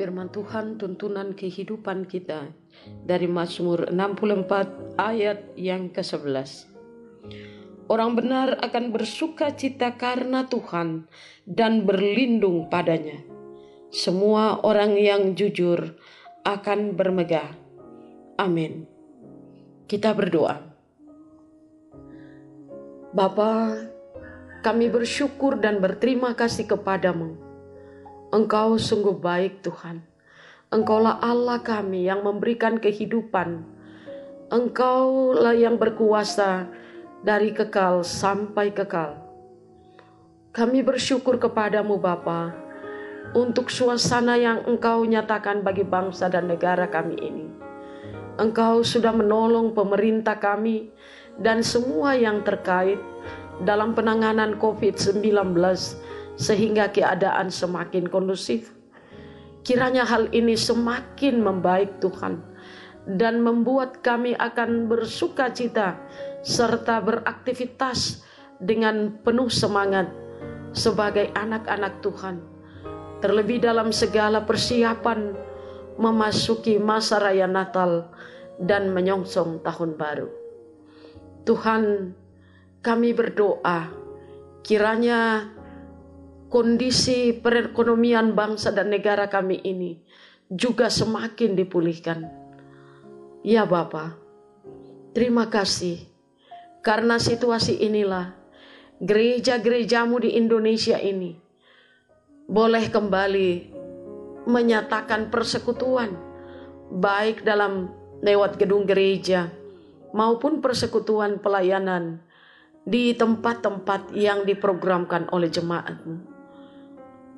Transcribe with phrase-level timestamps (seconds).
[0.00, 2.48] Firman Tuhan tuntunan kehidupan kita
[3.04, 6.72] dari Mazmur 64 ayat yang ke-11.
[7.84, 11.04] Orang benar akan bersuka cita karena Tuhan
[11.44, 13.20] dan berlindung padanya.
[13.92, 15.92] Semua orang yang jujur
[16.48, 17.52] akan bermegah.
[18.40, 18.88] Amin.
[19.84, 20.64] Kita berdoa.
[23.12, 23.84] Bapa,
[24.64, 27.49] kami bersyukur dan berterima kasih kepadamu
[28.30, 30.06] Engkau sungguh baik Tuhan.
[30.70, 33.66] Engkaulah Allah kami yang memberikan kehidupan.
[34.54, 36.70] Engkaulah yang berkuasa
[37.26, 39.18] dari kekal sampai kekal.
[40.54, 42.54] Kami bersyukur kepadamu Bapa
[43.34, 47.50] untuk suasana yang engkau nyatakan bagi bangsa dan negara kami ini.
[48.38, 50.86] Engkau sudah menolong pemerintah kami
[51.42, 53.02] dan semua yang terkait
[53.66, 55.18] dalam penanganan COVID-19
[56.40, 58.72] sehingga keadaan semakin kondusif.
[59.60, 62.40] Kiranya hal ini semakin membaik Tuhan
[63.04, 66.00] dan membuat kami akan bersuka cita
[66.40, 68.24] serta beraktivitas
[68.56, 70.08] dengan penuh semangat
[70.72, 72.40] sebagai anak-anak Tuhan.
[73.20, 75.36] Terlebih dalam segala persiapan
[76.00, 78.08] memasuki masa raya Natal
[78.56, 80.28] dan menyongsong tahun baru.
[81.44, 82.16] Tuhan,
[82.80, 83.92] kami berdoa
[84.64, 85.52] kiranya
[86.50, 90.02] kondisi perekonomian bangsa dan negara kami ini
[90.50, 92.26] juga semakin dipulihkan.
[93.46, 94.18] Ya Bapa,
[95.14, 96.10] terima kasih
[96.82, 98.34] karena situasi inilah
[99.00, 101.38] gereja-gerejamu di Indonesia ini
[102.50, 103.50] boleh kembali
[104.50, 106.12] menyatakan persekutuan
[106.90, 109.48] baik dalam lewat gedung gereja
[110.10, 112.18] maupun persekutuan pelayanan
[112.82, 116.39] di tempat-tempat yang diprogramkan oleh jemaatmu.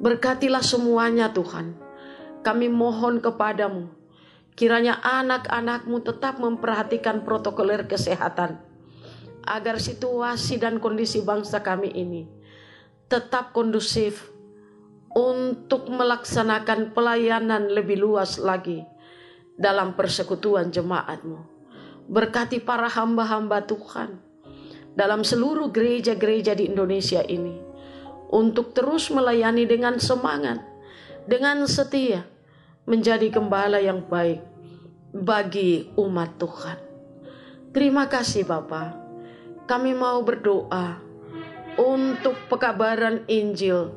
[0.00, 1.76] Berkatilah semuanya Tuhan.
[2.42, 3.92] Kami mohon kepadamu,
[4.54, 8.58] kiranya anak-anakmu tetap memperhatikan protokoler kesehatan,
[9.46, 12.42] agar situasi dan kondisi bangsa kami ini
[13.12, 14.32] tetap kondusif
[15.12, 18.88] untuk melaksanakan pelayanan lebih luas lagi
[19.60, 21.36] dalam persekutuan jemaatmu.
[22.08, 24.16] Berkati para hamba-hamba Tuhan
[24.96, 27.71] dalam seluruh gereja-gereja di Indonesia ini
[28.32, 30.64] untuk terus melayani dengan semangat,
[31.28, 32.24] dengan setia,
[32.88, 34.40] menjadi gembala yang baik
[35.12, 36.78] bagi umat Tuhan.
[37.76, 38.96] Terima kasih Bapak.
[39.68, 40.96] Kami mau berdoa
[41.76, 43.92] untuk pekabaran Injil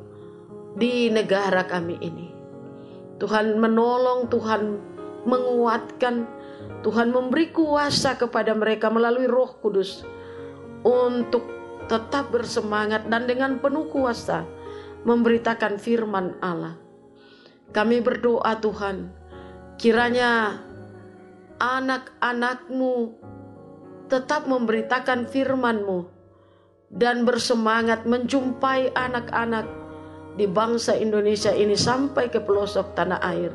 [0.76, 2.28] di negara kami ini.
[3.16, 4.62] Tuhan menolong, Tuhan
[5.24, 6.28] menguatkan,
[6.84, 10.04] Tuhan memberi kuasa kepada mereka melalui Roh Kudus
[10.84, 11.55] untuk
[11.86, 14.46] tetap bersemangat dan dengan penuh kuasa
[15.06, 16.74] memberitakan firman Allah.
[17.70, 19.10] Kami berdoa Tuhan,
[19.78, 20.62] kiranya
[21.62, 23.14] anak-anakmu
[24.06, 25.98] tetap memberitakan firman-Mu
[26.94, 29.66] dan bersemangat menjumpai anak-anak
[30.38, 33.50] di bangsa Indonesia ini sampai ke pelosok tanah air.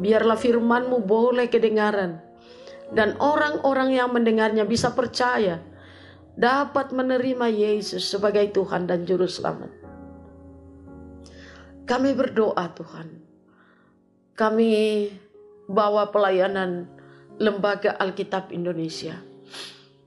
[0.00, 2.20] Biarlah firman-Mu boleh kedengaran
[2.92, 5.58] dan orang-orang yang mendengarnya bisa percaya
[6.36, 9.72] dapat menerima Yesus sebagai Tuhan dan Juru Selamat.
[11.88, 13.08] Kami berdoa Tuhan.
[14.36, 14.72] Kami
[15.66, 16.92] bawa pelayanan
[17.40, 19.16] Lembaga Alkitab Indonesia.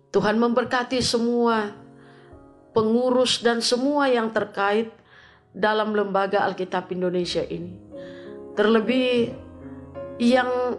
[0.10, 1.74] Tuhan memberkati semua
[2.74, 4.90] pengurus dan semua yang terkait
[5.54, 7.74] dalam Lembaga Alkitab Indonesia ini.
[8.54, 9.34] Terlebih
[10.22, 10.78] yang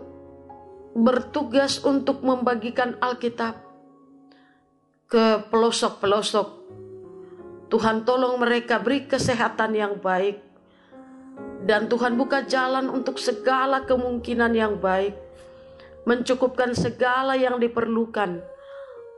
[0.95, 3.70] bertugas untuk membagikan Alkitab
[5.11, 6.63] ke pelosok-pelosok.
[7.67, 10.39] Tuhan tolong mereka beri kesehatan yang baik.
[11.67, 15.19] Dan Tuhan buka jalan untuk segala kemungkinan yang baik.
[16.07, 18.39] Mencukupkan segala yang diperlukan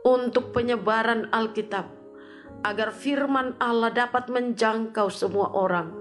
[0.09, 1.85] untuk penyebaran Alkitab.
[2.65, 5.93] Agar firman Allah dapat menjangkau semua orang.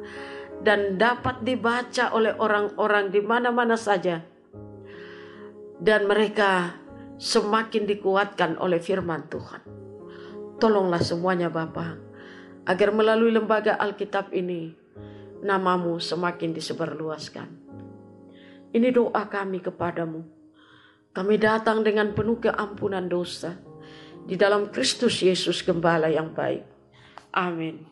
[0.63, 4.23] Dan dapat dibaca oleh orang-orang di mana-mana saja.
[5.83, 6.79] Dan mereka
[7.19, 9.80] semakin dikuatkan oleh firman Tuhan.
[10.61, 11.97] Tolonglah semuanya Bapa,
[12.69, 14.77] agar melalui lembaga Alkitab ini
[15.41, 17.49] namamu semakin disebarluaskan.
[18.69, 20.21] Ini doa kami kepadamu.
[21.17, 23.57] Kami datang dengan penuh keampunan dosa
[24.23, 26.63] di dalam Kristus Yesus Gembala yang baik.
[27.33, 27.90] Amin.